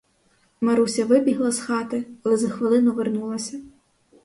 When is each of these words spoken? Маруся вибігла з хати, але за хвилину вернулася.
Маруся 0.61 1.05
вибігла 1.05 1.51
з 1.51 1.59
хати, 1.59 2.05
але 2.23 2.37
за 2.37 2.49
хвилину 2.49 2.91
вернулася. 2.93 3.59